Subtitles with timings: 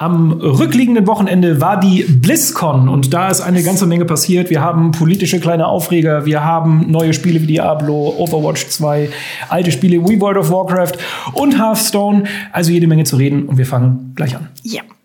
[0.00, 4.48] Am rückliegenden Wochenende war die BlizzCon und da ist eine ganze Menge passiert.
[4.48, 9.10] Wir haben politische kleine Aufreger, wir haben neue Spiele wie Diablo, Overwatch 2,
[9.50, 10.92] alte Spiele wie World of Warcraft
[11.34, 12.24] und Hearthstone.
[12.50, 14.48] Also jede Menge zu reden und wir fangen gleich an.
[14.62, 14.80] Ja.
[14.80, 14.99] Montag.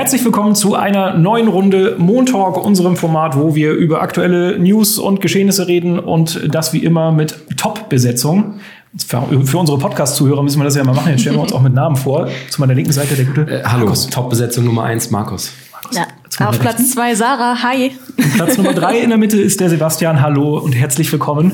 [0.00, 5.20] Herzlich willkommen zu einer neuen Runde Montalk, unserem Format, wo wir über aktuelle News und
[5.20, 8.60] Geschehnisse reden und das wie immer mit Top-Besetzung.
[9.06, 11.10] Für, unsere Podcast-Zuhörer müssen wir das ja mal machen.
[11.10, 12.28] Jetzt stellen wir uns auch mit Namen vor.
[12.48, 13.42] Zu meiner linken Seite der gute.
[13.42, 15.52] Äh, hallo, Top-Besetzung Nummer eins, Markus.
[15.92, 16.06] Ja.
[16.46, 17.92] Auf Platz zwei Sarah, hi.
[18.36, 21.52] Platz Nummer drei in der Mitte ist der Sebastian, hallo und herzlich willkommen.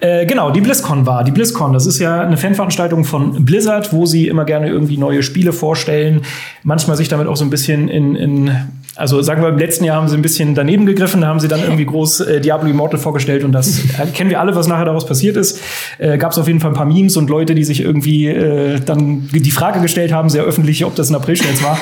[0.00, 1.22] Äh, genau, die BlizzCon war.
[1.24, 5.22] Die BlizzCon, das ist ja eine Fanveranstaltung von Blizzard, wo sie immer gerne irgendwie neue
[5.22, 6.22] Spiele vorstellen.
[6.62, 8.50] Manchmal sich damit auch so ein bisschen in, in
[8.94, 11.48] also sagen wir, im letzten Jahr haben sie ein bisschen daneben gegriffen, da haben sie
[11.48, 14.84] dann irgendwie groß äh, Diablo Immortal vorgestellt und das äh, kennen wir alle, was nachher
[14.84, 15.60] daraus passiert ist.
[15.98, 18.80] Äh, Gab es auf jeden Fall ein paar Memes und Leute, die sich irgendwie äh,
[18.80, 21.78] dann die Frage gestellt haben, sehr öffentlich, ob das ein April-Scherz war.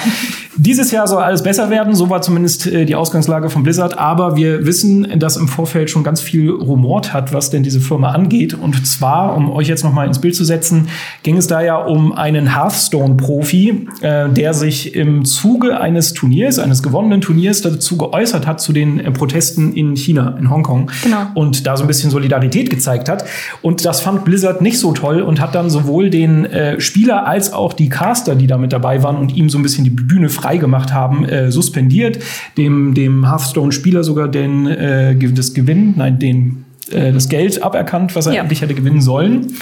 [0.57, 4.37] Dieses Jahr soll alles besser werden, so war zumindest äh, die Ausgangslage von Blizzard, aber
[4.37, 8.55] wir wissen, dass im Vorfeld schon ganz viel rumort hat, was denn diese Firma angeht.
[8.55, 10.89] Und zwar, um euch jetzt noch mal ins Bild zu setzen,
[11.23, 16.83] ging es da ja um einen Hearthstone-Profi, äh, der sich im Zuge eines Turniers, eines
[16.83, 20.91] gewonnenen gewonnenen Turniers dazu geäußert hat zu den äh, Protesten in China, in Hongkong.
[21.03, 21.27] Genau.
[21.35, 23.25] Und da so ein bisschen Solidarität gezeigt hat.
[23.63, 27.53] Und das fand Blizzard nicht so toll und hat dann sowohl den äh, Spieler als
[27.53, 30.29] auch die Caster, die da mit dabei waren und ihm so ein bisschen die Bühne
[30.29, 32.19] frei gemacht haben, äh, suspendiert.
[32.57, 38.27] Dem, dem Hearthstone-Spieler sogar den, äh, das Gewinn, nein, den, äh, das Geld aberkannt, was
[38.27, 38.43] er ja.
[38.43, 39.55] eigentlich hätte gewinnen sollen.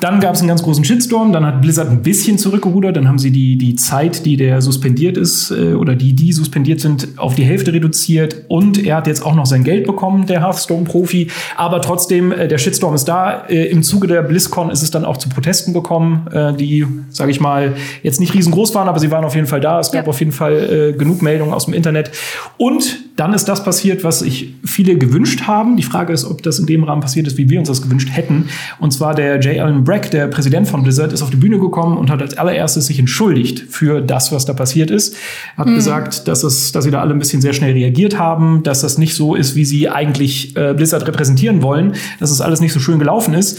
[0.00, 3.18] Dann gab es einen ganz großen Shitstorm, dann hat Blizzard ein bisschen zurückgerudert, dann haben
[3.18, 7.34] sie die, die Zeit, die der suspendiert ist äh, oder die, die suspendiert sind, auf
[7.34, 11.28] die Hälfte reduziert und er hat jetzt auch noch sein Geld bekommen, der Hearthstone-Profi.
[11.56, 13.44] Aber trotzdem, äh, der Shitstorm ist da.
[13.48, 17.30] Äh, Im Zuge der BlizzCon ist es dann auch zu Protesten gekommen, äh, die, sage
[17.30, 19.80] ich mal, jetzt nicht riesengroß waren, aber sie waren auf jeden Fall da.
[19.80, 20.10] Es gab ja.
[20.10, 22.10] auf jeden Fall äh, genug Meldungen aus dem Internet.
[22.56, 25.76] Und dann ist das passiert, was sich viele gewünscht haben.
[25.76, 28.08] Die Frage ist, ob das in dem Rahmen passiert ist, wie wir uns das gewünscht
[28.10, 28.48] hätten.
[28.78, 29.58] Und zwar der J.
[29.58, 32.86] Allen Brack, der Präsident von Blizzard, ist auf die Bühne gekommen und hat als allererstes
[32.86, 35.16] sich entschuldigt für das, was da passiert ist.
[35.56, 35.74] Hat mhm.
[35.74, 38.98] gesagt, dass, es, dass sie da alle ein bisschen sehr schnell reagiert haben, dass das
[38.98, 42.78] nicht so ist, wie sie eigentlich äh, Blizzard repräsentieren wollen, dass es alles nicht so
[42.78, 43.58] schön gelaufen ist.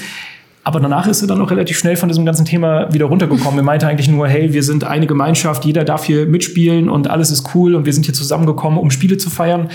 [0.64, 3.60] Aber danach ist er dann auch relativ schnell von diesem ganzen Thema wieder runtergekommen.
[3.60, 7.30] Er meinte eigentlich nur, hey, wir sind eine Gemeinschaft, jeder darf hier mitspielen und alles
[7.30, 9.68] ist cool und wir sind hier zusammengekommen, um Spiele zu feiern.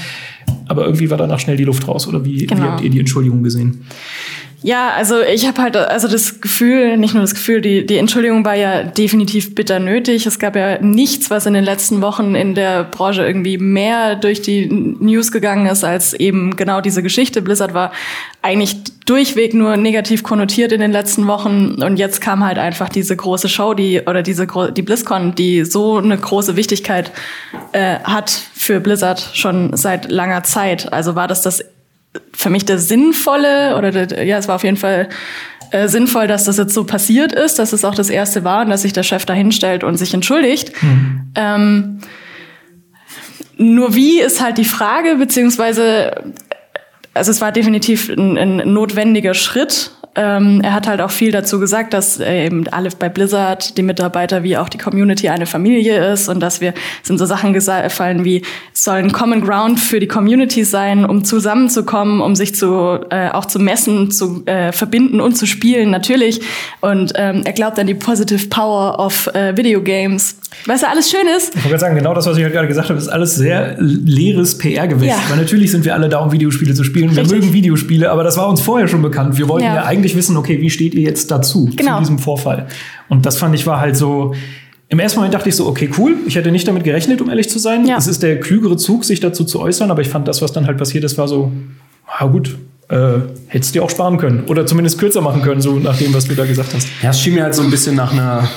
[0.68, 2.08] Aber irgendwie war danach schnell die Luft raus.
[2.08, 2.62] Oder wie, genau.
[2.62, 3.84] wie habt ihr die Entschuldigung gesehen?
[4.66, 8.44] Ja, also ich habe halt also das Gefühl, nicht nur das Gefühl, die, die Entschuldigung
[8.44, 10.26] war ja definitiv bitter nötig.
[10.26, 14.42] Es gab ja nichts, was in den letzten Wochen in der Branche irgendwie mehr durch
[14.42, 17.42] die News gegangen ist, als eben genau diese Geschichte.
[17.42, 17.92] Blizzard war
[18.42, 23.14] eigentlich durchweg nur negativ konnotiert in den letzten Wochen und jetzt kam halt einfach diese
[23.14, 27.12] große Show, die oder diese die BlizzCon, die so eine große Wichtigkeit
[27.70, 30.92] äh, hat für Blizzard schon seit langer Zeit.
[30.92, 31.64] Also war das das
[32.32, 35.08] für mich der sinnvolle, oder der, ja, es war auf jeden Fall
[35.70, 38.70] äh, sinnvoll, dass das jetzt so passiert ist, dass es auch das erste war und
[38.70, 40.70] dass sich der Chef da hinstellt und sich entschuldigt.
[40.82, 41.32] Mhm.
[41.34, 41.98] Ähm,
[43.56, 46.32] nur wie ist halt die Frage, beziehungsweise,
[47.14, 51.60] also es war definitiv ein, ein notwendiger Schritt, ähm, er hat halt auch viel dazu
[51.60, 56.12] gesagt, dass äh, eben alle bei Blizzard, die Mitarbeiter wie auch die Community eine Familie
[56.12, 60.00] ist und dass wir sind so Sachen gefallen wie es soll ein Common Ground für
[60.00, 65.20] die Community sein, um zusammenzukommen, um sich zu äh, auch zu messen, zu äh, verbinden
[65.20, 66.40] und zu spielen natürlich.
[66.80, 70.36] Und ähm, er glaubt an die positive Power of äh, Video Games.
[70.64, 71.48] Weißt du, alles schön ist.
[71.48, 73.76] Ich wollte gerade sagen, genau das, was ich halt gerade gesagt habe, ist alles sehr
[73.78, 75.08] leeres PR-Gewäsch.
[75.08, 75.18] Ja.
[75.28, 77.10] Weil natürlich sind wir alle da, um Videospiele zu spielen.
[77.10, 77.30] Richtig.
[77.30, 79.36] Wir mögen Videospiele, aber das war uns vorher schon bekannt.
[79.38, 81.94] Wir wollten ja, ja eigentlich eigentlich wissen, okay, wie steht ihr jetzt dazu, genau.
[81.94, 82.68] zu diesem Vorfall?
[83.08, 84.34] Und das fand ich war halt so,
[84.88, 86.16] im ersten Moment dachte ich so, okay, cool.
[86.26, 87.86] Ich hätte nicht damit gerechnet, um ehrlich zu sein.
[87.86, 87.96] Ja.
[87.96, 90.66] Es ist der klügere Zug, sich dazu zu äußern, aber ich fand das, was dann
[90.66, 91.50] halt passiert ist, war so,
[92.20, 92.56] na gut,
[92.88, 94.44] äh, hättest du dir auch sparen können.
[94.46, 96.86] Oder zumindest kürzer machen können, so nach dem, was du da gesagt hast.
[97.02, 98.48] Ja, es schien mir halt so ein bisschen nach einer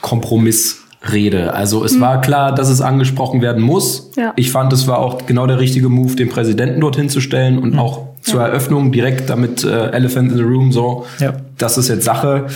[0.00, 0.82] Kompromiss.
[1.12, 1.54] Rede.
[1.54, 2.00] Also es mhm.
[2.00, 4.10] war klar, dass es angesprochen werden muss.
[4.16, 4.32] Ja.
[4.34, 7.74] Ich fand, es war auch genau der richtige Move, den Präsidenten dorthin zu stellen und
[7.74, 7.78] mhm.
[7.78, 8.48] auch zur ja.
[8.48, 11.06] Eröffnung direkt damit äh, Elephant in the Room so.
[11.20, 11.34] Ja.
[11.58, 12.46] Das ist jetzt Sache.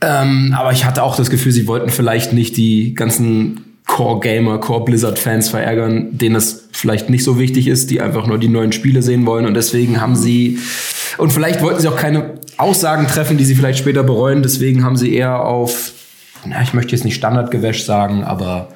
[0.00, 4.58] Ähm, aber ich hatte auch das Gefühl, sie wollten vielleicht nicht die ganzen Core Gamer,
[4.58, 8.48] Core Blizzard Fans verärgern, denen es vielleicht nicht so wichtig ist, die einfach nur die
[8.48, 10.58] neuen Spiele sehen wollen und deswegen haben sie
[11.18, 14.96] und vielleicht wollten sie auch keine Aussagen treffen, die sie vielleicht später bereuen, deswegen haben
[14.96, 15.92] sie eher auf
[16.44, 18.68] na, ich möchte jetzt nicht Standardgewäsch sagen, aber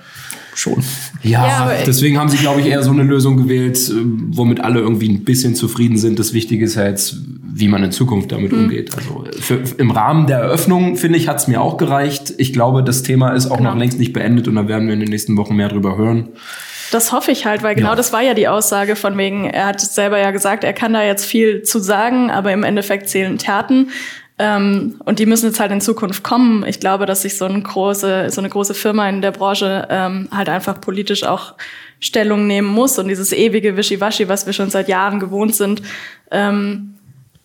[0.58, 0.82] schon.
[1.22, 3.94] Ja, ja deswegen haben sie, glaube ich, eher so eine Lösung gewählt, äh,
[4.30, 6.18] womit alle irgendwie ein bisschen zufrieden sind.
[6.18, 8.64] Das Wichtige ist ja jetzt, wie man in Zukunft damit mhm.
[8.64, 8.94] umgeht.
[8.96, 12.34] Also für, im Rahmen der Eröffnung, finde ich, hat es mir auch gereicht.
[12.38, 13.70] Ich glaube, das Thema ist auch genau.
[13.70, 16.30] noch längst nicht beendet und da werden wir in den nächsten Wochen mehr drüber hören.
[16.92, 17.94] Das hoffe ich halt, weil genau ja.
[17.96, 21.02] das war ja die Aussage von wegen, er hat selber ja gesagt, er kann da
[21.02, 23.88] jetzt viel zu sagen, aber im Endeffekt zählen Taten.
[24.38, 26.64] Ähm, und die müssen jetzt halt in Zukunft kommen.
[26.66, 30.28] Ich glaube, dass sich so eine große, so eine große Firma in der Branche ähm,
[30.30, 31.54] halt einfach politisch auch
[32.00, 35.80] Stellung nehmen muss und dieses ewige Wischiwaschi, was wir schon seit Jahren gewohnt sind,
[36.30, 36.94] ähm,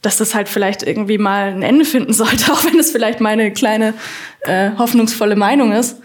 [0.01, 3.53] dass das halt vielleicht irgendwie mal ein Ende finden sollte, auch wenn es vielleicht meine
[3.53, 3.93] kleine
[4.41, 6.01] äh, hoffnungsvolle Meinung ist.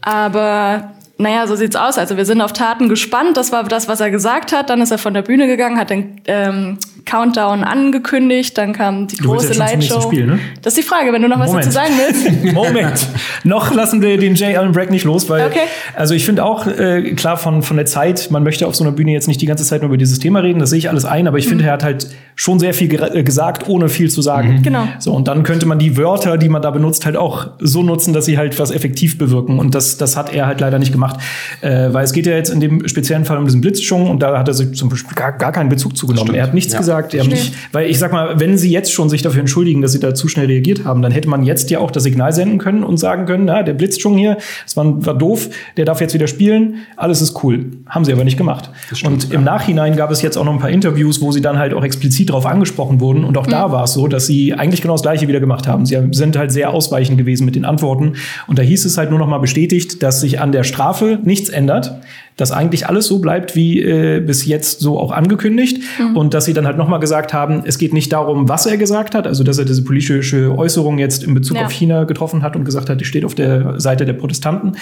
[0.00, 1.98] Aber naja, so sieht's aus.
[1.98, 3.36] Also wir sind auf Taten gespannt.
[3.36, 4.70] Das war das, was er gesagt hat.
[4.70, 8.56] Dann ist er von der Bühne gegangen, hat den ähm, Countdown angekündigt.
[8.56, 10.00] Dann kam die große Lightshow.
[10.00, 10.38] Spiel, ne?
[10.62, 11.54] Das ist die Frage, wenn du noch Moment.
[11.54, 12.54] was dazu sagen willst.
[12.54, 13.06] Moment.
[13.44, 14.56] noch lassen wir den J.
[14.56, 15.60] Allen Bragg nicht los, weil okay.
[15.94, 18.30] also ich finde auch äh, klar von von der Zeit.
[18.30, 20.40] Man möchte auf so einer Bühne jetzt nicht die ganze Zeit nur über dieses Thema
[20.40, 20.58] reden.
[20.58, 21.26] Das sehe ich alles ein.
[21.26, 21.50] Aber ich mhm.
[21.50, 24.58] finde, er hat halt schon sehr viel äh, gesagt, ohne viel zu sagen.
[24.58, 24.62] Mhm.
[24.62, 24.88] Genau.
[24.98, 28.12] So und dann könnte man die Wörter, die man da benutzt, halt auch so nutzen,
[28.12, 29.58] dass sie halt was effektiv bewirken.
[29.58, 31.20] Und das das hat er halt leider nicht gemacht gemacht.
[31.60, 34.38] Äh, weil es geht ja jetzt in dem speziellen Fall um diesen Blitzschung und da
[34.38, 36.34] hat er sich zum Beispiel gar, gar keinen Bezug zugenommen.
[36.34, 36.78] Er hat nichts ja.
[36.78, 37.14] gesagt.
[37.14, 40.00] Er nicht, weil ich sag mal, wenn sie jetzt schon sich dafür entschuldigen, dass sie
[40.00, 42.82] da zu schnell reagiert haben, dann hätte man jetzt ja auch das Signal senden können
[42.82, 46.26] und sagen können, na, der Blitzschung hier, das war, war doof, der darf jetzt wieder
[46.26, 47.66] spielen, alles ist cool.
[47.86, 48.70] Haben sie aber nicht gemacht.
[48.92, 51.58] Stimmt, und im Nachhinein gab es jetzt auch noch ein paar Interviews, wo sie dann
[51.58, 53.52] halt auch explizit darauf angesprochen wurden und auch mhm.
[53.52, 55.86] da war es so, dass sie eigentlich genau das Gleiche wieder gemacht haben.
[55.86, 58.14] Sie sind halt sehr ausweichend gewesen mit den Antworten
[58.46, 61.48] und da hieß es halt nur noch mal bestätigt, dass sich an der Strafe nichts
[61.48, 61.90] ändert ändert
[62.36, 66.16] dass eigentlich alles so bleibt wie äh, bis jetzt so auch angekündigt mhm.
[66.16, 69.14] und dass sie dann halt nochmal gesagt haben, es geht nicht darum, was er gesagt
[69.14, 71.66] hat, also dass er diese politische Äußerung jetzt in Bezug ja.
[71.66, 74.72] auf China getroffen hat und gesagt hat, die steht auf der Seite der Protestanten,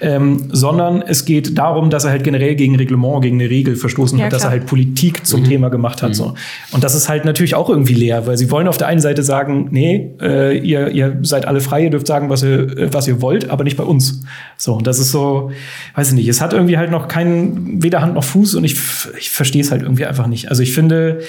[0.00, 4.18] ähm, sondern es geht darum, dass er halt generell gegen Reglement, gegen eine Regel verstoßen
[4.18, 4.38] ja, hat, klar.
[4.38, 5.44] dass er halt Politik zum mhm.
[5.44, 6.10] Thema gemacht hat.
[6.10, 6.14] Mhm.
[6.14, 6.34] So.
[6.72, 9.22] Und das ist halt natürlich auch irgendwie leer, weil sie wollen auf der einen Seite
[9.22, 13.06] sagen, nee, äh, ihr, ihr seid alle frei, ihr dürft sagen, was ihr, äh, was
[13.08, 14.22] ihr wollt, aber nicht bei uns.
[14.56, 15.50] So, und das ist so,
[15.94, 18.64] weiß ich nicht, es hat irgendwie halt noch noch kein, weder Hand noch Fuß und
[18.64, 18.76] ich,
[19.18, 20.48] ich verstehe es halt irgendwie einfach nicht.
[20.48, 21.20] Also ich finde,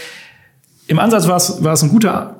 [0.88, 2.38] im Ansatz war es, war es ein guter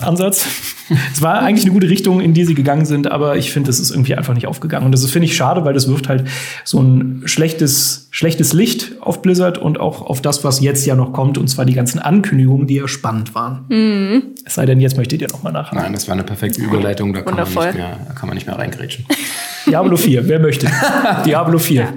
[0.00, 0.46] Ansatz.
[1.12, 3.78] es war eigentlich eine gute Richtung, in die sie gegangen sind, aber ich finde, es
[3.78, 4.86] ist irgendwie einfach nicht aufgegangen.
[4.86, 6.24] Und das finde ich schade, weil das wirft halt
[6.64, 11.12] so ein schlechtes, schlechtes Licht auf Blizzard und auch auf das, was jetzt ja noch
[11.12, 13.66] kommt, und zwar die ganzen Ankündigungen, die ja spannend waren.
[13.68, 14.22] Mhm.
[14.44, 15.78] Es sei denn, jetzt möchtet ihr noch mal nachhaken.
[15.78, 18.46] Nein, das war eine perfekte Überleitung, da kann, man nicht, mehr, da kann man nicht
[18.46, 19.04] mehr reingrätschen.
[19.66, 20.68] Diablo 4, wer möchte?
[21.26, 21.82] Diablo 4.
[21.82, 21.92] Ja.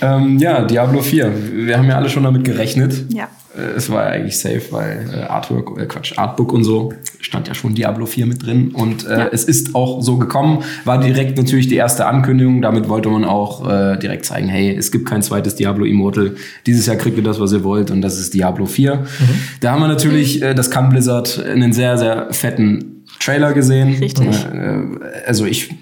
[0.00, 1.32] Ähm, ja, Diablo 4.
[1.66, 3.04] Wir haben ja alle schon damit gerechnet.
[3.12, 3.28] Ja.
[3.56, 7.48] Äh, es war ja eigentlich safe, weil äh, Artwork, äh, Quatsch, Artbook und so stand
[7.48, 8.70] ja schon Diablo 4 mit drin.
[8.72, 9.28] Und äh, ja.
[9.32, 10.62] es ist auch so gekommen.
[10.84, 12.62] War direkt natürlich die erste Ankündigung.
[12.62, 16.36] Damit wollte man auch äh, direkt zeigen, hey, es gibt kein zweites Diablo Immortal.
[16.66, 17.90] Dieses Jahr kriegt ihr das, was ihr wollt.
[17.90, 18.94] Und das ist Diablo 4.
[18.96, 19.04] Mhm.
[19.60, 23.94] Da haben wir natürlich, äh, das kann Blizzard, einen sehr, sehr fetten Trailer gesehen.
[23.94, 24.46] Richtig.
[24.52, 25.74] Äh, also ich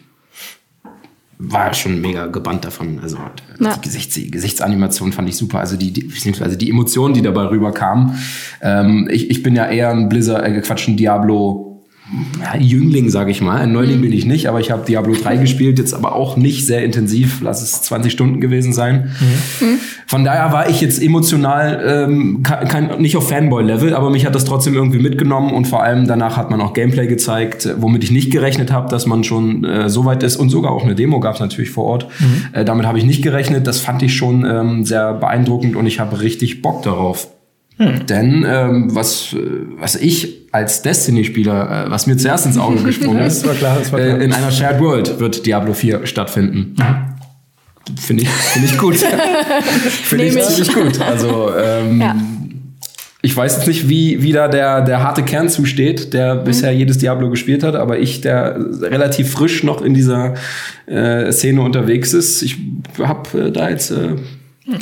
[1.38, 2.98] war schon mega gebannt davon.
[3.02, 3.18] Also
[3.60, 3.74] ja.
[3.74, 5.60] die, Gesichts die Gesichtsanimation fand ich super.
[5.60, 8.18] Also die, die beziehungsweise die Emotionen, die dabei rüberkamen.
[8.62, 11.65] Ähm, ich, ich bin ja eher ein Blizzard, äh, Quatsch, ein Diablo
[12.41, 13.61] ja, Jüngling, sage ich mal.
[13.61, 14.03] Ein Neuling mhm.
[14.03, 17.41] bin ich nicht, aber ich habe Diablo 3 gespielt, jetzt aber auch nicht sehr intensiv.
[17.43, 19.11] Lass es 20 Stunden gewesen sein.
[19.61, 19.67] Mhm.
[19.67, 19.79] mhm.
[20.08, 24.44] Von daher war ich jetzt emotional ähm, kein, nicht auf Fanboy-Level, aber mich hat das
[24.44, 28.31] trotzdem irgendwie mitgenommen und vor allem danach hat man auch Gameplay gezeigt, womit ich nicht
[28.31, 31.34] gerechnet habe, dass man schon äh, so weit ist und sogar auch eine Demo gab
[31.34, 32.06] es natürlich vor Ort.
[32.20, 32.46] Mhm.
[32.53, 33.67] Äh, damit habe ich nicht gerechnet.
[33.67, 37.29] Das fand ich schon ähm, sehr beeindruckend und ich habe richtig Bock darauf.
[37.78, 38.06] Hm.
[38.06, 39.36] Denn ähm, was,
[39.78, 43.78] was ich als Destiny-Spieler, äh, was mir zuerst ins Auge gesprungen ist, klar.
[43.94, 46.74] Äh, in einer Shared World wird Diablo 4 stattfinden.
[46.78, 47.96] Mhm.
[47.98, 48.96] Finde ich, find ich gut.
[50.04, 51.00] Finde ich ziemlich gut.
[51.00, 52.16] Also ähm, ja.
[53.22, 56.44] ich weiß jetzt nicht, wie, wie da der, der harte Kern zusteht, der mhm.
[56.44, 60.34] bisher jedes Diablo gespielt hat, aber ich, der relativ frisch noch in dieser
[60.86, 62.56] äh, Szene unterwegs ist, ich
[62.98, 64.16] habe äh, da jetzt äh,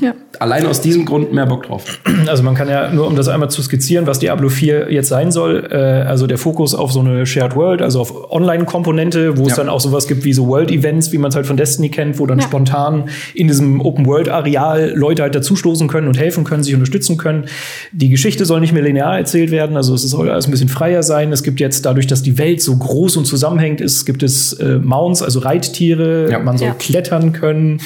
[0.00, 0.14] ja.
[0.38, 2.00] Allein aus diesem Grund mehr Bock drauf.
[2.26, 5.30] Also man kann ja nur, um das einmal zu skizzieren, was Diablo 4 jetzt sein
[5.30, 9.48] soll, äh, also der Fokus auf so eine Shared World, also auf Online-Komponente, wo ja.
[9.48, 12.18] es dann auch sowas gibt wie so World-Events, wie man es halt von Destiny kennt,
[12.18, 12.44] wo dann ja.
[12.46, 17.44] spontan in diesem Open-World-Areal Leute halt dazustoßen können und helfen können, sich unterstützen können.
[17.92, 21.02] Die Geschichte soll nicht mehr linear erzählt werden, also es soll alles ein bisschen freier
[21.02, 21.30] sein.
[21.30, 24.78] Es gibt jetzt dadurch, dass die Welt so groß und zusammenhängt ist, gibt es äh,
[24.78, 26.38] Mounts, also Reittiere, ja.
[26.38, 27.80] man soll klettern können.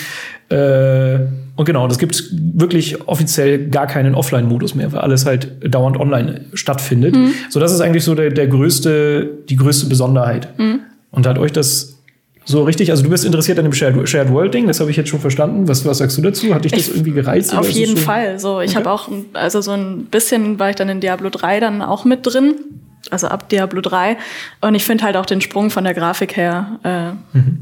[0.49, 1.19] Äh,
[1.58, 6.42] und genau, das gibt wirklich offiziell gar keinen Offline-Modus mehr, weil alles halt dauernd online
[6.54, 7.16] stattfindet.
[7.16, 7.34] Mhm.
[7.50, 10.56] So, das ist eigentlich so der, der größte, die größte Besonderheit.
[10.56, 10.82] Mhm.
[11.10, 11.98] Und hat euch das
[12.44, 14.96] So richtig, also du bist interessiert an dem Shared, Shared World Ding, das habe ich
[14.96, 15.66] jetzt schon verstanden.
[15.66, 16.54] Was, was sagst du dazu?
[16.54, 17.52] Hat dich das ich, irgendwie gereizt?
[17.52, 18.02] Auf jeden so?
[18.04, 18.38] Fall.
[18.38, 18.78] So, ich okay.
[18.78, 22.20] habe auch, also so ein bisschen war ich dann in Diablo 3 dann auch mit
[22.24, 22.54] drin.
[23.10, 24.16] Also ab Diablo 3.
[24.60, 27.58] Und ich finde halt auch den Sprung von der Grafik her äh, mhm.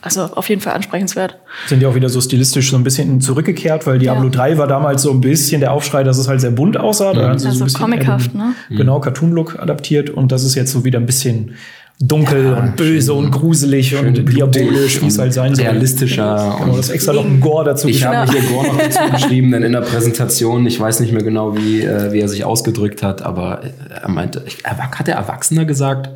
[0.00, 1.38] Also auf jeden Fall ansprechenswert.
[1.66, 4.30] Sind ja auch wieder so stilistisch so ein bisschen zurückgekehrt, weil Diablo ja.
[4.30, 7.12] 3 war damals so ein bisschen der Aufschrei, dass es halt sehr bunt aussah.
[7.12, 8.54] Da also so, so comichaft, ne?
[8.70, 11.56] Genau, Cartoon-Look adaptiert und das ist jetzt so wieder ein bisschen
[12.00, 15.64] dunkel ja, und böse und gruselig und diabolisch, wie es halt sein soll.
[15.64, 16.56] Realistischer.
[16.60, 19.64] Genau, das extra noch ein Gore dazu Ich habe hier Gore noch dazu geschrieben, denn
[19.64, 23.22] in der Präsentation, ich weiß nicht mehr genau, wie, äh, wie er sich ausgedrückt hat,
[23.22, 26.10] aber er meinte, hat er Erwachsener gesagt?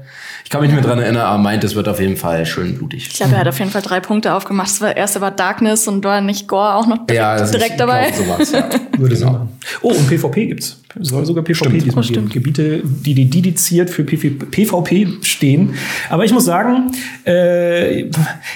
[0.44, 2.76] Ich kann mich nicht mehr dran erinnern, aber meint, es wird auf jeden Fall schön
[2.76, 3.08] blutig.
[3.08, 4.70] Ich glaube, er hat auf jeden Fall drei Punkte aufgemacht.
[4.80, 8.12] Das erste war Darkness und war nicht Gore auch noch direkt, ja, direkt dabei.
[8.12, 8.68] Sowas, ja.
[8.98, 9.48] Würde genau.
[9.80, 10.81] Oh, und PvP gibt's.
[11.00, 11.84] Es soll sogar PvP stimmt.
[11.84, 12.28] diesmal oh, geben.
[12.28, 15.74] Gebiete, die, die dediziert für PvP stehen.
[16.10, 16.92] Aber ich muss sagen,
[17.26, 18.10] äh,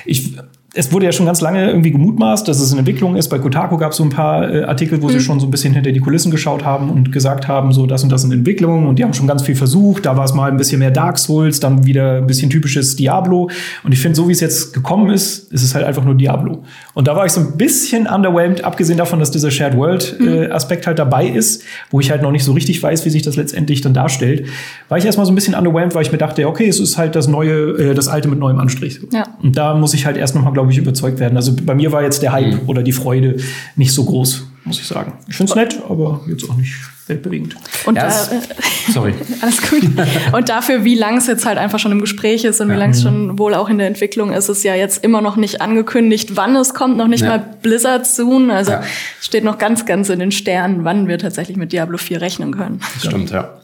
[0.05, 0.37] ich
[0.77, 3.29] es wurde ja schon ganz lange irgendwie gemutmaßt, dass es in Entwicklung ist.
[3.29, 5.13] Bei Kotaku gab es so ein paar äh, Artikel, wo mhm.
[5.13, 8.03] sie schon so ein bisschen hinter die Kulissen geschaut haben und gesagt haben, so das
[8.03, 8.87] und das in Entwicklung.
[8.87, 10.05] Und die haben schon ganz viel versucht.
[10.05, 13.49] Da war es mal ein bisschen mehr Dark Souls, dann wieder ein bisschen typisches Diablo.
[13.85, 16.63] Und ich finde, so wie es jetzt gekommen ist, ist es halt einfach nur Diablo.
[16.93, 20.47] Und da war ich so ein bisschen underwhelmed, abgesehen davon, dass dieser Shared World äh,
[20.47, 20.53] mhm.
[20.53, 23.37] Aspekt halt dabei ist, wo ich halt noch nicht so richtig weiß, wie sich das
[23.37, 24.47] letztendlich dann darstellt,
[24.89, 27.17] war ich erstmal so ein bisschen underwhelmed, weil ich mir dachte, okay, es ist halt
[27.17, 29.01] das neue, äh, das alte mit neuem Anstrich.
[29.13, 29.25] Ja.
[29.43, 31.37] Und da muss ich halt erst noch mal, glaube glaube ich, überzeugt werden.
[31.37, 32.69] Also bei mir war jetzt der Hype mhm.
[32.69, 33.37] oder die Freude
[33.77, 35.13] nicht so groß, muss ich sagen.
[35.29, 36.75] Ich finde es nett, aber jetzt auch nicht
[37.07, 37.55] weltbewegend.
[37.85, 38.41] Und ja, da, äh,
[38.93, 39.15] sorry.
[39.41, 39.83] alles gut.
[40.33, 42.75] Und dafür, wie lang es jetzt halt einfach schon im Gespräch ist und ja.
[42.75, 45.37] wie lang es schon wohl auch in der Entwicklung ist, ist ja jetzt immer noch
[45.37, 47.29] nicht angekündigt, wann es kommt, noch nicht ja.
[47.29, 48.51] mal Blizzard soon.
[48.51, 48.73] Also
[49.21, 52.81] steht noch ganz, ganz in den Sternen, wann wir tatsächlich mit Diablo 4 rechnen können.
[52.95, 53.61] Das stimmt, ja.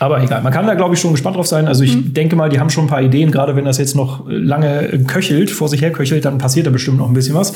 [0.00, 1.68] Aber egal, man kann da, glaube ich, schon gespannt drauf sein.
[1.68, 2.14] Also ich mhm.
[2.14, 5.50] denke mal, die haben schon ein paar Ideen, gerade wenn das jetzt noch lange köchelt,
[5.50, 7.52] vor sich her köchelt, dann passiert da bestimmt noch ein bisschen was.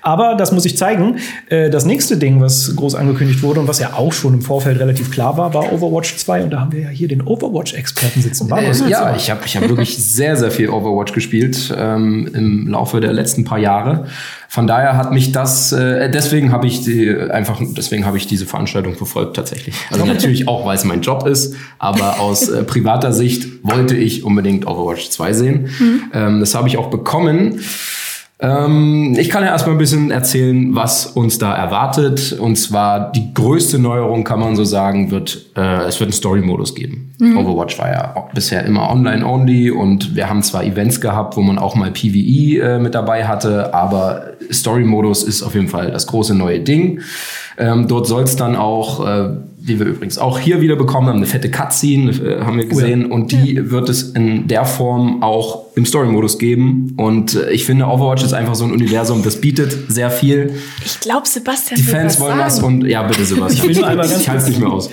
[0.00, 1.16] Aber das muss ich zeigen.
[1.48, 4.78] Äh, das nächste Ding, was groß angekündigt wurde und was ja auch schon im Vorfeld
[4.78, 6.44] relativ klar war, war Overwatch 2.
[6.44, 8.48] Und da haben wir ja hier den Overwatch-Experten sitzen.
[8.48, 12.68] War das ja, ich habe ich hab wirklich sehr, sehr viel Overwatch gespielt ähm, im
[12.68, 14.06] Laufe der letzten paar Jahre.
[14.50, 18.46] Von daher hat mich das, äh, deswegen habe ich die, einfach, deswegen habe ich diese
[18.46, 19.76] Veranstaltung verfolgt tatsächlich.
[19.90, 24.24] Also natürlich auch, weil es mein Job ist, aber aus äh, privater Sicht wollte ich
[24.24, 25.68] unbedingt Overwatch 2 sehen.
[25.78, 26.02] Mhm.
[26.14, 27.60] Ähm, das habe ich auch bekommen.
[28.40, 32.32] Ähm, ich kann ja erstmal ein bisschen erzählen, was uns da erwartet.
[32.32, 36.74] Und zwar die größte Neuerung, kann man so sagen, wird, äh, es wird einen Story-Modus
[36.74, 37.14] geben.
[37.18, 37.36] Mhm.
[37.36, 41.74] Overwatch war ja bisher immer online-only und wir haben zwar Events gehabt, wo man auch
[41.74, 46.60] mal PvE äh, mit dabei hatte, aber Story-Modus ist auf jeden Fall das große neue
[46.60, 47.00] Ding.
[47.56, 49.30] Ähm, dort soll es dann auch äh,
[49.68, 53.06] die wir übrigens auch hier wieder bekommen haben, eine fette Cutscene, äh, haben wir gesehen.
[53.06, 53.14] Oh ja.
[53.14, 53.70] Und die ja.
[53.70, 56.94] wird es in der Form auch im Story-Modus geben.
[56.96, 60.54] Und äh, ich finde, Overwatch ist einfach so ein Universum, das bietet sehr viel.
[60.84, 61.78] Ich glaube, Sebastian.
[61.78, 63.70] Die Fans wollen das und ja, bitte, Sebastian.
[63.70, 64.90] ich will nur einmal ganz ich halte nicht mehr aus.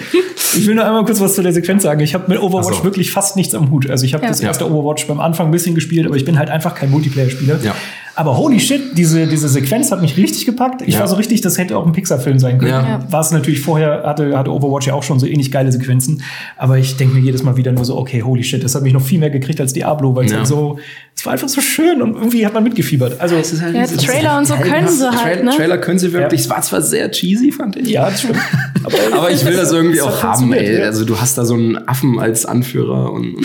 [0.58, 2.02] Ich will nur einmal kurz was zu der Sequenz sagen.
[2.02, 2.84] Ich habe mit Overwatch so.
[2.84, 3.90] wirklich fast nichts am Hut.
[3.90, 4.30] Also ich habe ja.
[4.30, 7.60] das erste Overwatch beim Anfang ein bisschen gespielt, aber ich bin halt einfach kein Multiplayer-Spieler.
[7.64, 7.76] Ja.
[8.18, 10.82] Aber holy shit, diese, diese Sequenz hat mich richtig gepackt.
[10.82, 11.02] Ich ja.
[11.02, 12.72] war so richtig, das hätte auch ein Pixar-Film sein können.
[12.72, 13.04] Ja.
[13.12, 16.24] War es natürlich vorher, hatte, hatte Overwatch ja auch schon so ähnlich geile Sequenzen.
[16.58, 18.94] Aber ich denke mir jedes Mal wieder nur so, okay, holy shit, das hat mich
[18.94, 20.38] noch viel mehr gekriegt als Diablo, weil es ja.
[20.38, 20.80] halt so,
[21.14, 23.20] es war einfach so schön und irgendwie hat man mitgefiebert.
[23.20, 25.52] Also, es ist halt, ja, Trailer und so können sie halt, ne?
[25.52, 26.42] Trailer können sie wirklich.
[26.42, 27.90] Es war zwar sehr cheesy, fand ich.
[27.90, 28.40] Ja, das stimmt.
[28.84, 30.82] aber, aber ich will das irgendwie auch haben, ey.
[30.84, 33.36] Also du hast da so einen Affen als Anführer und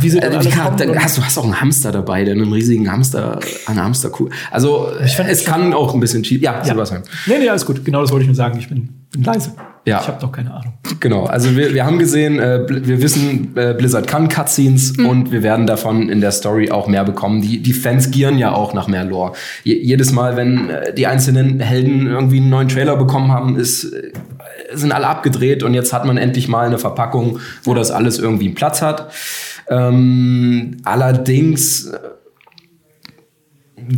[0.00, 2.52] wie sie dann äh, kann, dann hast, du hast auch einen Hamster dabei, der einen
[2.52, 4.28] riesigen Hamster, eine Hamsterkuh.
[4.50, 6.42] Also ich find, es kann auch ein bisschen cheap.
[6.42, 6.64] Ja, ja.
[6.64, 7.02] Sebastian.
[7.26, 7.84] Nee, nee, alles gut.
[7.84, 8.58] Genau das wollte ich nur sagen.
[8.58, 9.52] Ich bin, bin leise.
[9.86, 10.00] Ja.
[10.00, 10.74] Ich habe doch keine Ahnung.
[11.00, 15.06] Genau, also wir, wir haben gesehen, äh, wir wissen, äh, Blizzard kann Cutscenes mhm.
[15.06, 17.40] und wir werden davon in der Story auch mehr bekommen.
[17.40, 19.32] Die, die Fans gieren ja auch nach mehr Lore.
[19.64, 23.84] Je, jedes Mal, wenn äh, die einzelnen Helden irgendwie einen neuen Trailer bekommen haben, ist,
[23.84, 24.12] äh,
[24.74, 28.46] sind alle abgedreht und jetzt hat man endlich mal eine Verpackung, wo das alles irgendwie
[28.46, 29.10] einen Platz hat.
[29.70, 31.98] Ähm, allerdings, äh,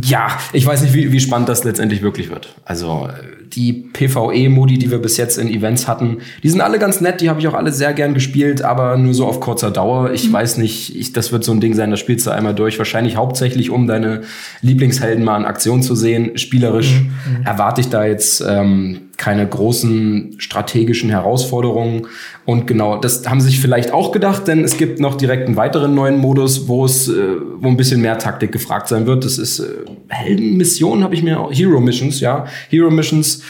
[0.03, 2.55] ja, ich weiß nicht, wie, wie spannend das letztendlich wirklich wird.
[2.63, 7.01] Also äh, die PvE-Modi, die wir bis jetzt in Events hatten, die sind alle ganz
[7.01, 10.11] nett, die habe ich auch alle sehr gern gespielt, aber nur so auf kurzer Dauer.
[10.11, 10.33] Ich mhm.
[10.33, 12.77] weiß nicht, ich, das wird so ein Ding sein, das spielst du einmal durch.
[12.77, 14.21] Wahrscheinlich hauptsächlich, um deine
[14.61, 16.37] Lieblingshelden mal in Aktion zu sehen.
[16.37, 17.39] Spielerisch mhm.
[17.39, 17.45] mhm.
[17.45, 22.07] erwarte ich da jetzt ähm, keine großen strategischen Herausforderungen.
[22.45, 25.55] Und genau, das haben sie sich vielleicht auch gedacht, denn es gibt noch direkt einen
[25.55, 27.13] weiteren neuen Modus, wo es, äh,
[27.57, 29.23] wo ein bisschen mehr Taktik gefragt sein wird.
[29.23, 29.65] Das ist äh,
[30.09, 32.45] Heldenmission, habe ich mir, Hero Missions, ja.
[32.69, 33.43] Hero Missions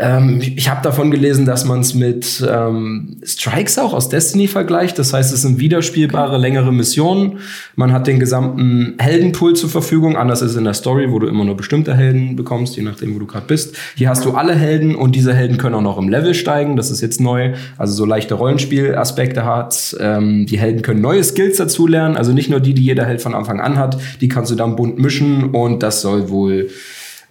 [0.00, 4.98] Ähm, ich habe davon gelesen, dass man es mit ähm, Strikes auch aus Destiny vergleicht.
[4.98, 7.38] Das heißt, es sind wiederspielbare, längere Missionen.
[7.76, 10.16] Man hat den gesamten Heldenpool zur Verfügung.
[10.16, 13.18] Anders ist in der Story, wo du immer nur bestimmte Helden bekommst, je nachdem, wo
[13.18, 13.76] du gerade bist.
[13.94, 16.76] Hier hast du alle Helden und diese Helden können auch noch im Level steigen.
[16.76, 17.52] Das ist jetzt neu.
[17.76, 19.94] Also so leichte Rollenspielaspekte hat.
[20.00, 22.16] Ähm, die Helden können neue Skills dazulernen.
[22.16, 24.00] Also nicht nur die, die jeder Held von Anfang an hat.
[24.22, 26.70] Die kannst du dann bunt mischen und das soll wohl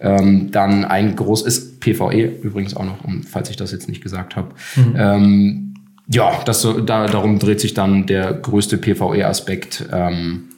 [0.00, 4.02] ähm, dann ein groß ist PVE übrigens auch noch, um, falls ich das jetzt nicht
[4.02, 4.48] gesagt habe.
[4.76, 4.94] Mhm.
[4.96, 5.74] Ähm,
[6.08, 9.86] ja, das da, darum dreht sich dann der größte PVE-Aspekt.
[9.92, 10.48] Ähm,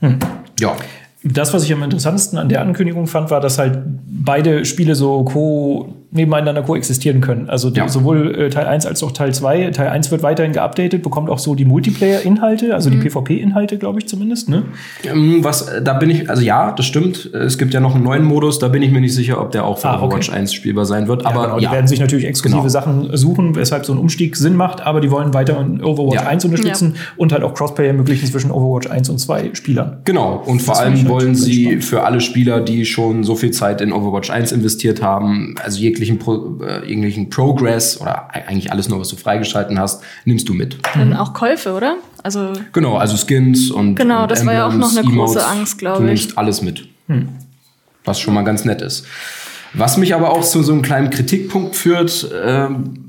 [0.00, 0.18] hm.
[0.58, 0.76] Ja.
[1.22, 5.24] Das, was ich am interessantesten an der Ankündigung fand, war, dass halt beide Spiele so
[5.24, 7.48] co nebeneinander koexistieren können.
[7.48, 7.88] Also ja.
[7.88, 9.70] sowohl äh, Teil 1 als auch Teil 2.
[9.70, 13.00] Teil 1 wird weiterhin geupdatet, bekommt auch so die Multiplayer-Inhalte, also mhm.
[13.00, 14.48] die PvP-Inhalte, glaube ich zumindest.
[14.48, 14.64] Ne?
[15.04, 17.26] Ähm, was, da bin ich, also ja, das stimmt.
[17.34, 19.64] Es gibt ja noch einen neuen Modus, da bin ich mir nicht sicher, ob der
[19.64, 20.38] auch für ah, Overwatch okay.
[20.38, 21.22] 1 spielbar sein wird.
[21.22, 22.68] Ja, aber genau, die werden sich natürlich exklusive genau.
[22.70, 26.26] Sachen suchen, weshalb so ein Umstieg Sinn macht, aber die wollen weiter Overwatch ja.
[26.26, 29.98] 1 unterstützen und halt auch Crossplay ermöglichen zwischen Overwatch 1 und 2 Spielern.
[30.04, 31.84] Genau, und das vor allem halt wollen sie spannend.
[31.84, 36.18] für alle Spieler, die schon so viel Zeit in Overwatch 1 investiert haben, also jeglichen
[36.18, 40.78] Pro äh, irgendwelchen Progress oder eigentlich alles nur, was du freigeschalten hast, nimmst du mit.
[40.94, 41.96] Dann auch Käufe, oder?
[42.22, 45.34] Also genau, also Skins und genau, und das Emblems, war ja auch noch eine Emotes,
[45.34, 46.00] große Angst, glaube ich.
[46.00, 47.28] Du nimmst alles mit, hm.
[48.04, 49.06] was schon mal ganz nett ist.
[49.72, 52.30] Was mich aber auch zu so einem kleinen Kritikpunkt führt.
[52.44, 53.05] Ähm,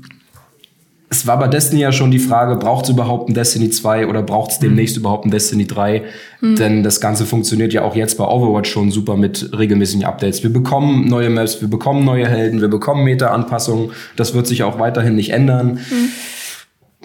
[1.10, 4.22] es war bei Destiny ja schon die Frage, braucht es überhaupt ein Destiny 2 oder
[4.22, 5.00] braucht es demnächst mhm.
[5.00, 6.02] überhaupt ein Destiny 3?
[6.40, 6.56] Mhm.
[6.56, 10.42] Denn das Ganze funktioniert ja auch jetzt bei Overwatch schon super mit regelmäßigen Updates.
[10.42, 13.92] Wir bekommen neue Maps, wir bekommen neue Helden, wir bekommen Meta-Anpassungen.
[14.16, 15.80] Das wird sich auch weiterhin nicht ändern.
[15.90, 16.10] Mhm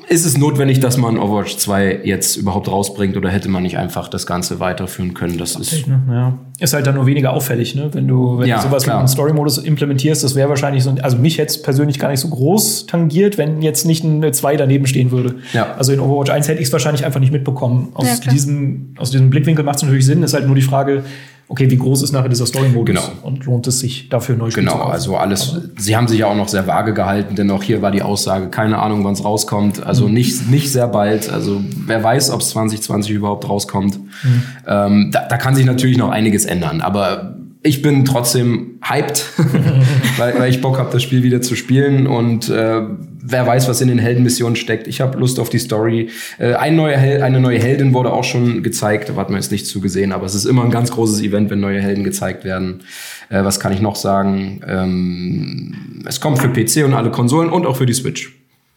[0.10, 4.08] ist es notwendig, dass man Overwatch 2 jetzt überhaupt rausbringt oder hätte man nicht einfach
[4.08, 5.38] das Ganze weiterführen können?
[5.38, 6.02] Das ist, ne?
[6.10, 6.38] ja.
[6.60, 7.90] ist halt dann nur weniger auffällig, ne?
[7.94, 8.98] wenn du, wenn ja, du sowas klar.
[8.98, 10.24] mit einem Story-Modus implementierst.
[10.24, 13.86] Das wäre wahrscheinlich so, also mich jetzt persönlich gar nicht so groß tangiert, wenn jetzt
[13.86, 15.36] nicht eine 2 daneben stehen würde.
[15.54, 15.74] Ja.
[15.76, 17.90] Also in Overwatch 1 hätte ich es wahrscheinlich einfach nicht mitbekommen.
[17.94, 20.24] Aus, ja, diesem, aus diesem Blickwinkel macht es natürlich Sinn.
[20.24, 21.04] Ist halt nur die Frage,
[21.48, 23.12] okay, wie groß ist nachher dieser Story-Modus genau.
[23.24, 26.48] und lohnt es sich dafür neu Genau, also alles, sie haben sich ja auch noch
[26.48, 30.08] sehr vage gehalten, denn auch hier war die Aussage, keine Ahnung, wann es rauskommt, also
[30.08, 30.14] mhm.
[30.14, 34.00] nicht, nicht sehr bald, also wer weiß, ob es 2020 überhaupt rauskommt.
[34.00, 34.44] Mhm.
[34.68, 39.26] Ähm, da, da kann sich natürlich noch einiges ändern, aber ich bin trotzdem hyped,
[40.18, 42.82] weil, weil ich Bock habe, das Spiel wieder zu spielen und äh,
[43.26, 44.88] wer weiß, was in den Heldenmissionen steckt.
[44.88, 46.10] Ich habe Lust auf die Story.
[46.38, 49.52] Äh, ein neuer Hel eine neue Heldin wurde auch schon gezeigt, da hat man jetzt
[49.52, 52.84] nicht zugesehen, aber es ist immer ein ganz großes Event, wenn neue Helden gezeigt werden.
[53.30, 54.62] Äh, was kann ich noch sagen?
[54.68, 58.34] Ähm, es kommt für PC und alle Konsolen und auch für die Switch.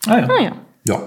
[0.07, 0.29] Ah ja.
[0.29, 0.53] Ah, ja.
[0.87, 1.03] ja.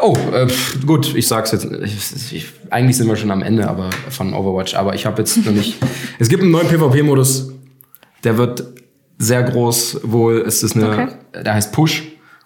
[0.00, 0.46] Oh, äh,
[0.86, 1.64] gut, ich sag's jetzt.
[1.64, 5.44] Ich, ich, eigentlich sind wir schon am Ende aber von Overwatch, aber ich habe jetzt
[5.44, 5.76] noch nicht.
[6.18, 7.52] es gibt einen neuen PvP-Modus,
[8.24, 8.79] der wird
[9.20, 10.00] sehr groß.
[10.02, 11.08] Wohl es ist eine, okay.
[11.44, 12.04] der heißt Push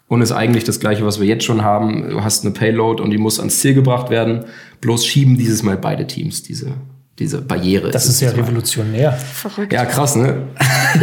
[0.09, 2.11] und ist eigentlich das gleiche, was wir jetzt schon haben.
[2.11, 4.45] Du hast eine Payload und die muss ans Ziel gebracht werden.
[4.81, 6.75] Bloß schieben dieses Mal beide Teams diese
[7.18, 7.90] diese Barriere.
[7.90, 9.12] Das ist, ist ja revolutionär.
[9.12, 9.72] Verrückt.
[9.72, 10.48] Ja, krass, ne?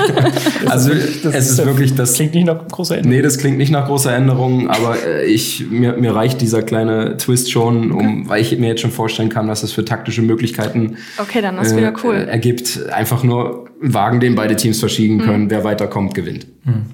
[0.66, 2.14] also das es ist, ist wirklich das.
[2.16, 3.16] Klingt nicht nach großer Änderung.
[3.16, 7.16] Nee, das klingt nicht nach großer Änderung, aber äh, ich, mir, mir reicht dieser kleine
[7.16, 8.24] Twist schon, um, okay.
[8.28, 11.72] weil ich mir jetzt schon vorstellen kann, was das für taktische Möglichkeiten okay, dann ist
[11.72, 12.16] äh, wieder cool.
[12.16, 12.90] ergibt.
[12.92, 15.22] Einfach nur einen Wagen, den beide Teams verschieben mhm.
[15.22, 15.50] können.
[15.50, 16.46] Wer weiterkommt, gewinnt.
[16.66, 16.88] Mhm.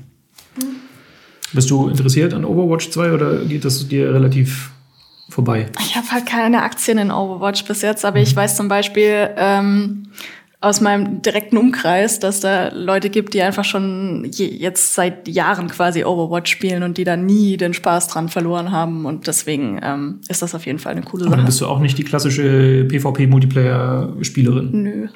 [1.53, 4.71] Bist du interessiert an Overwatch 2 oder geht das dir relativ
[5.29, 5.67] vorbei.
[5.79, 8.23] Ich habe halt keine Aktien in Overwatch bis jetzt, aber mhm.
[8.23, 10.03] ich weiß zum Beispiel ähm,
[10.59, 15.67] aus meinem direkten Umkreis, dass da Leute gibt, die einfach schon je, jetzt seit Jahren
[15.67, 19.05] quasi Overwatch spielen und die da nie den Spaß dran verloren haben.
[19.05, 21.35] Und deswegen ähm, ist das auf jeden Fall eine coole Sache.
[21.35, 24.69] Aber bist du auch nicht die klassische PvP-Multiplayer-Spielerin?
[24.71, 25.07] Nö.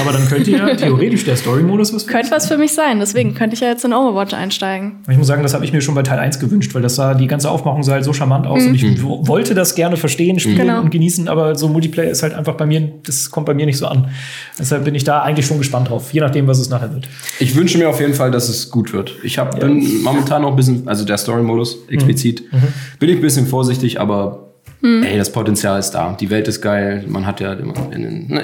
[0.00, 3.34] Aber dann könnte ja theoretisch der Story-Modus was für Könnte was für mich sein, deswegen
[3.34, 4.96] könnte ich ja jetzt in Overwatch einsteigen.
[5.08, 7.14] Ich muss sagen, das habe ich mir schon bei Teil 1 gewünscht, weil das sah,
[7.14, 8.68] die ganze Aufmachung sah halt so charmant aus mhm.
[8.68, 9.28] und ich mhm.
[9.28, 10.80] wollte das gerne verstehen, spielen genau.
[10.80, 13.78] und genießen, aber so Multiplayer ist halt einfach bei mir, das kommt bei mir nicht
[13.78, 14.08] so an.
[14.58, 17.08] Deshalb bin ich da eigentlich schon gespannt drauf, je nachdem, was es nachher wird.
[17.38, 19.14] Ich wünsche mir auf jeden Fall, dass es gut wird.
[19.22, 19.66] Ich hab, ja.
[19.66, 22.58] bin momentan noch ein bisschen, also der Story-Modus explizit, mhm.
[22.58, 22.68] mhm.
[22.98, 24.43] bin ich ein bisschen vorsichtig, aber
[24.84, 25.02] hm.
[25.02, 26.14] Ey, das Potenzial ist da.
[26.20, 27.06] Die Welt ist geil.
[27.08, 27.74] Man hat ja immer.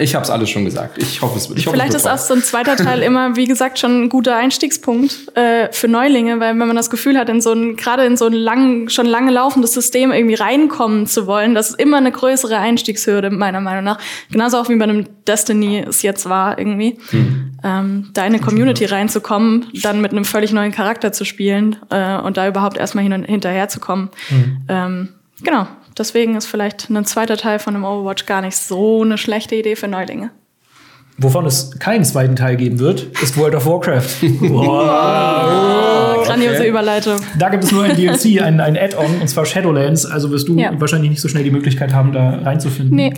[0.00, 0.96] Ich habe es alles schon gesagt.
[0.96, 1.58] Ich hoffe, es wird.
[1.58, 4.04] Ich hoffe, Vielleicht es wird ist auch so ein zweiter Teil immer, wie gesagt, schon
[4.04, 7.76] ein guter Einstiegspunkt äh, für Neulinge, weil wenn man das Gefühl hat, in so ein
[7.76, 11.78] gerade in so ein lang, schon lange laufendes System irgendwie reinkommen zu wollen, das ist
[11.78, 13.98] immer eine größere Einstiegshürde meiner Meinung nach.
[14.32, 17.52] Genauso auch wie bei einem Destiny es jetzt war irgendwie, hm.
[17.62, 22.16] ähm, da in eine Community reinzukommen, dann mit einem völlig neuen Charakter zu spielen äh,
[22.16, 24.08] und da überhaupt erstmal hin und hinterher zu kommen.
[24.28, 24.56] Hm.
[24.70, 25.08] Ähm,
[25.42, 25.66] genau.
[26.00, 29.76] Deswegen ist vielleicht ein zweiter Teil von einem Overwatch gar nicht so eine schlechte Idee
[29.76, 30.30] für Neulinge.
[31.18, 34.22] Wovon es keinen zweiten Teil geben wird, ist World of Warcraft.
[34.40, 36.26] wow.
[36.26, 36.68] Grandiose okay.
[36.70, 37.20] Überleitung.
[37.38, 40.06] Da gibt es nur ein DLC, ein, ein Add-on, und zwar Shadowlands.
[40.06, 40.72] Also wirst du ja.
[40.80, 42.96] wahrscheinlich nicht so schnell die Möglichkeit haben, da reinzufinden.
[42.96, 43.12] Nee.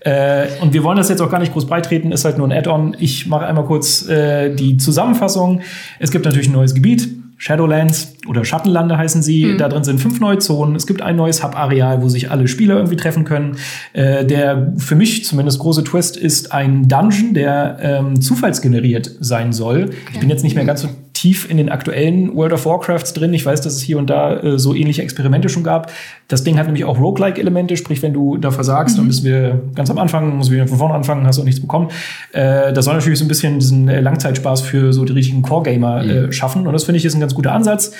[0.00, 2.52] Äh, und wir wollen das jetzt auch gar nicht groß beitreten, ist halt nur ein
[2.52, 2.96] Add-on.
[2.98, 5.60] Ich mache einmal kurz äh, die Zusammenfassung.
[6.00, 7.08] Es gibt natürlich ein neues Gebiet.
[7.36, 9.46] Shadowlands oder Schattenlande heißen sie.
[9.46, 9.58] Mhm.
[9.58, 10.76] Da drin sind fünf neue Zonen.
[10.76, 13.56] Es gibt ein neues Hub-Areal, wo sich alle Spieler irgendwie treffen können.
[13.92, 19.84] Äh, der für mich zumindest große Twist ist ein Dungeon, der ähm, zufallsgeneriert sein soll.
[19.84, 19.94] Okay.
[20.12, 20.88] Ich bin jetzt nicht mehr ganz so
[21.24, 23.32] tief in den aktuellen World of Warcrafts drin.
[23.32, 25.90] Ich weiß, dass es hier und da äh, so ähnliche Experimente schon gab.
[26.28, 28.98] Das Ding hat nämlich auch Roguelike-Elemente, sprich, wenn du da versagst, mhm.
[28.98, 31.88] dann müssen wir ganz am Anfang, muss wieder von vorne anfangen, hast du nichts bekommen.
[32.32, 36.02] Äh, das soll natürlich so ein bisschen diesen äh, Langzeitspaß für so die richtigen Core-Gamer
[36.02, 36.10] mhm.
[36.10, 36.66] äh, schaffen.
[36.66, 37.92] Und das finde ich ist ein ganz guter Ansatz.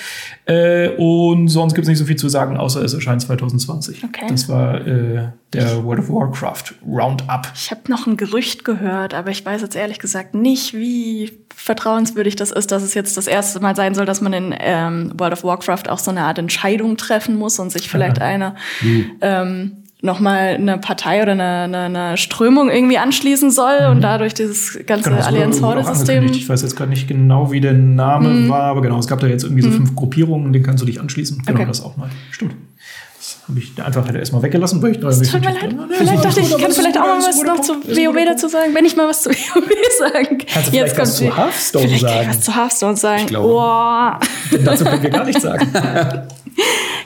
[0.45, 4.03] Äh, und sonst gibt es nicht so viel zu sagen, außer es erscheint 2020.
[4.03, 4.25] Okay.
[4.29, 7.51] Das war äh, der World of Warcraft Roundup.
[7.55, 12.35] Ich habe noch ein Gerücht gehört, aber ich weiß jetzt ehrlich gesagt nicht, wie vertrauenswürdig
[12.35, 15.33] das ist, dass es jetzt das erste Mal sein soll, dass man in ähm, World
[15.33, 19.11] of Warcraft auch so eine Art Entscheidung treffen muss und sich vielleicht einer mhm.
[19.21, 23.95] ähm, nochmal eine Partei oder eine, eine, eine Strömung irgendwie anschließen soll mhm.
[23.95, 26.25] und dadurch dieses ganze genau, Allianz-Horde-System.
[26.25, 28.49] Ich weiß jetzt gerade nicht genau, wie der Name mhm.
[28.49, 29.73] war, aber genau, es gab da jetzt irgendwie so mhm.
[29.73, 31.43] fünf Gruppierungen, denen kannst du dich anschließen.
[31.45, 31.67] Genau, okay.
[31.67, 32.09] das auch mal.
[32.31, 32.55] Stimmt.
[33.17, 35.75] Das habe ich einfach halt erstmal weggelassen, weil ich da Tut mir leid.
[35.97, 38.85] Vielleicht dachte ich, ich kann vielleicht auch mal was noch zu WoW dazu sagen, wenn
[38.85, 39.65] ich mal was zu WoW
[39.97, 42.29] sagen Kannst du jetzt was zu Hearthstone vielleicht sagen?
[42.29, 43.21] was zu Hearthstone sagen.
[43.21, 43.47] Ich glaube.
[43.47, 44.51] Oh.
[44.51, 45.67] Denn dazu können wir gar nichts sagen.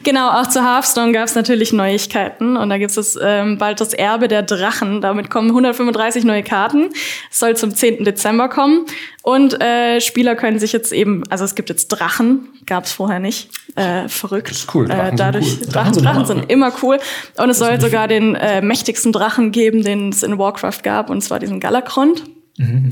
[0.04, 3.94] Genau, auch zu Hearthstone gab es natürlich Neuigkeiten und da gibt es ähm, bald das
[3.94, 5.02] Erbe der Drachen.
[5.02, 6.90] Damit kommen 135 neue Karten.
[7.30, 8.06] Es soll zum 10.
[8.06, 8.86] Dezember kommen
[9.24, 13.20] und äh, Spieler können sich jetzt eben, also es gibt jetzt Drachen, gab es vorher
[13.20, 13.50] nicht.
[13.76, 14.50] Äh, verrückt.
[14.50, 14.88] Das ist cool.
[14.88, 15.72] Drachen äh, dadurch sind cool.
[15.74, 17.00] Drachen, Drachen, sind, immer cool
[17.38, 21.22] und es soll sogar den äh, mächtigsten Drachen geben, den es in Warcraft gab und
[21.22, 22.24] zwar diesen Galakrond.
[22.58, 22.90] Mhm.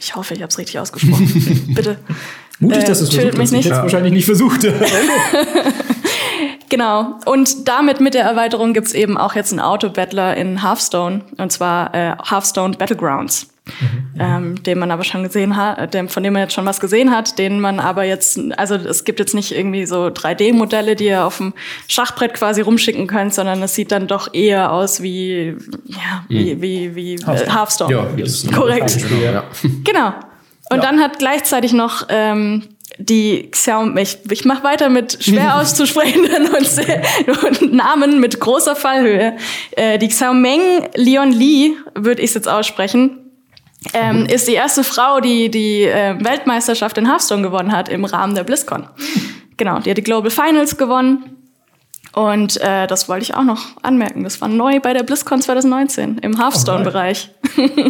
[0.00, 1.64] Ich hoffe, ich habe es richtig ausgesprochen.
[1.74, 1.98] Bitte.
[2.60, 3.52] Mutig, dass es versucht mich hast.
[3.52, 3.66] Nicht.
[3.66, 4.64] Ich wahrscheinlich nicht versucht.
[6.68, 7.18] genau.
[7.24, 11.22] Und damit mit der Erweiterung gibt's eben auch jetzt einen Auto-Battler in Hearthstone.
[11.36, 13.48] Und zwar äh, Hearthstone Battlegrounds.
[13.80, 14.20] Mhm.
[14.20, 17.14] Ähm, den man aber schon gesehen hat, dem, von dem man jetzt schon was gesehen
[17.14, 21.24] hat, den man aber jetzt, also es gibt jetzt nicht irgendwie so 3D-Modelle, die ihr
[21.24, 21.52] auf dem
[21.86, 26.62] Schachbrett quasi rumschicken könnt, sondern es sieht dann doch eher aus wie, ja, wie, mhm.
[26.62, 27.42] wie, wie Hearthstone.
[27.42, 27.92] Äh, Hearthstone.
[27.92, 28.98] Ja, das ist korrekt.
[29.22, 29.44] Ja.
[29.84, 30.14] Genau.
[30.70, 30.82] Und ja.
[30.82, 32.64] dann hat gleichzeitig noch ähm,
[32.98, 39.36] die Xiaomi, ich, ich mache weiter mit schwer auszusprechenden und, und, Namen mit großer Fallhöhe.
[39.72, 40.60] Äh, die Xiaomeng
[40.94, 43.18] Leon Li, würde ich jetzt aussprechen,
[43.94, 48.34] ähm, ist die erste Frau, die die äh, Weltmeisterschaft in Hearthstone gewonnen hat im Rahmen
[48.34, 48.88] der BlizzCon.
[49.60, 51.36] Genau, die hat die Global Finals gewonnen.
[52.12, 54.22] Und äh, das wollte ich auch noch anmerken.
[54.22, 57.30] Das war neu bei der BlizzCon 2019 im Hearthstone-Bereich.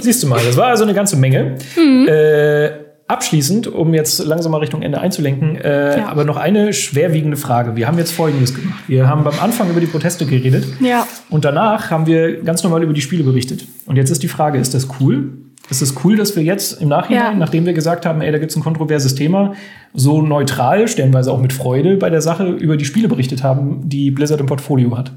[0.01, 1.59] Siehst du mal, das war also eine ganze Menge.
[1.77, 2.09] Mhm.
[2.18, 6.09] Äh, Abschließend, um jetzt langsam mal Richtung Ende einzulenken, äh, ja.
[6.09, 7.75] aber noch eine schwerwiegende Frage.
[7.75, 8.85] Wir haben jetzt Folgendes gemacht.
[8.87, 11.07] Wir haben beim Anfang über die Proteste geredet ja.
[11.31, 13.66] und danach haben wir ganz normal über die Spiele berichtet.
[13.87, 15.33] Und jetzt ist die Frage, ist das cool?
[15.71, 17.35] Ist es cool, dass wir jetzt im Nachhinein, ja.
[17.35, 19.55] nachdem wir gesagt haben, ey, da gibt es ein kontroverses Thema,
[19.92, 24.11] so neutral, stellenweise auch mit Freude bei der Sache über die Spiele berichtet haben, die
[24.11, 25.12] Blizzard im Portfolio hat?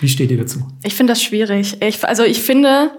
[0.00, 0.60] Wie steht ihr dazu?
[0.82, 1.76] Ich finde das schwierig.
[1.80, 2.90] Ich, also ich finde,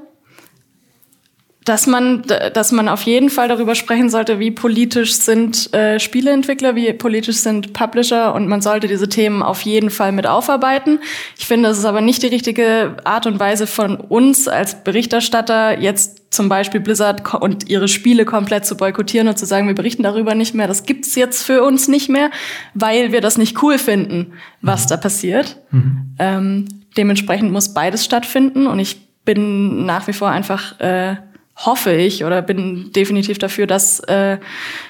[1.65, 2.23] dass man,
[2.53, 7.37] dass man auf jeden Fall darüber sprechen sollte, wie politisch sind äh, Spieleentwickler, wie politisch
[7.37, 10.99] sind Publisher und man sollte diese Themen auf jeden Fall mit aufarbeiten.
[11.37, 15.79] Ich finde, es ist aber nicht die richtige Art und Weise von uns als Berichterstatter
[15.79, 20.03] jetzt zum Beispiel Blizzard und ihre Spiele komplett zu boykottieren und zu sagen, wir berichten
[20.03, 20.67] darüber nicht mehr.
[20.67, 22.31] Das gibt's jetzt für uns nicht mehr,
[22.73, 24.89] weil wir das nicht cool finden, was mhm.
[24.89, 25.61] da passiert.
[25.71, 26.15] Mhm.
[26.19, 26.65] Ähm,
[26.97, 31.15] dementsprechend muss beides stattfinden und ich bin nach wie vor einfach äh,
[31.55, 34.37] hoffe ich oder bin definitiv dafür, dass äh,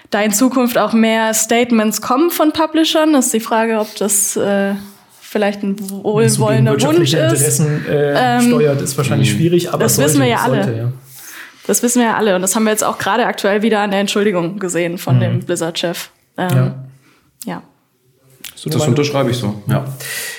[0.10, 3.14] da in Zukunft auch mehr Statements kommen von Publishern.
[3.14, 4.76] Das ist die Frage, ob das äh,
[5.22, 7.14] vielleicht ein wohlwollender Wunsch ist.
[7.14, 10.64] Interessen äh, ähm, steuert, ist wahrscheinlich schwierig, aber das wissen wir ja alle.
[10.64, 10.92] Sollte, ja.
[11.66, 13.92] Das wissen wir ja alle und das haben wir jetzt auch gerade aktuell wieder an
[13.92, 15.22] der Entschuldigung gesehen von mhm.
[15.22, 16.10] dem Blizzard-Chef.
[16.38, 16.76] Ähm, ja.
[17.46, 17.62] ja.
[18.66, 19.86] Das unterschreibe ich so, ja.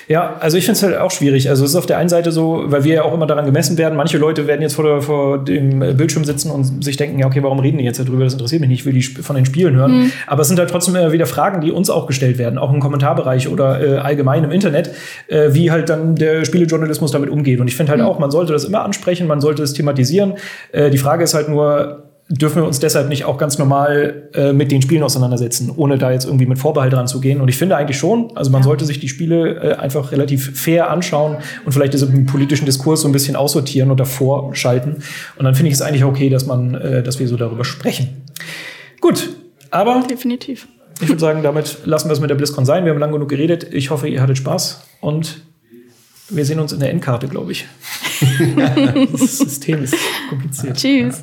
[0.07, 1.49] Ja, also ich finde es halt auch schwierig.
[1.49, 3.79] Also es ist auf der einen Seite so, weil wir ja auch immer daran gemessen
[3.79, 3.97] werden.
[3.97, 7.43] Manche Leute werden jetzt vor, der, vor dem Bildschirm sitzen und sich denken, ja, okay,
[7.43, 8.25] warum reden die jetzt darüber?
[8.25, 10.03] Das interessiert mich nicht, ich will die von den Spielen hören.
[10.03, 10.13] Mhm.
[10.27, 12.81] Aber es sind halt trotzdem immer wieder Fragen, die uns auch gestellt werden, auch im
[12.81, 14.91] Kommentarbereich oder äh, allgemein im Internet,
[15.29, 17.61] äh, wie halt dann der Spielejournalismus damit umgeht.
[17.61, 18.07] Und ich finde halt mhm.
[18.07, 20.35] auch, man sollte das immer ansprechen, man sollte es thematisieren.
[20.73, 24.53] Äh, die Frage ist halt nur, dürfen wir uns deshalb nicht auch ganz normal äh,
[24.53, 27.41] mit den Spielen auseinandersetzen, ohne da jetzt irgendwie mit Vorbehalt dran zu gehen.
[27.41, 28.65] Und ich finde eigentlich schon, also man ja.
[28.65, 33.09] sollte sich die Spiele äh, einfach relativ fair anschauen und vielleicht diesen politischen Diskurs so
[33.09, 35.03] ein bisschen aussortieren und davor schalten.
[35.37, 38.23] Und dann finde ich es eigentlich okay, dass man, äh, dass wir so darüber sprechen.
[39.01, 39.29] Gut,
[39.71, 40.67] aber definitiv.
[41.03, 42.85] Ich würde sagen, damit lassen wir es mit der BlizzCon sein.
[42.85, 43.67] Wir haben lange genug geredet.
[43.73, 45.43] Ich hoffe, ihr hattet Spaß und
[46.31, 47.67] wir sehen uns in der Endkarte, glaube ich.
[49.13, 49.95] das System ist
[50.31, 50.77] kompliziert.
[50.77, 51.23] Tschüss.